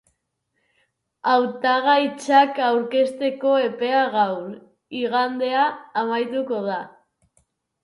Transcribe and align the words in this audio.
Hautagaitzak 1.33 2.57
aurkezteko 2.69 3.53
epea 3.67 4.01
gaur, 4.17 4.49
igandea, 5.03 5.69
amaituko 6.05 6.65
da. 6.73 6.83